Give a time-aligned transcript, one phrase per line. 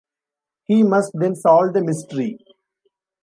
[0.63, 2.39] He must then solve the mystery.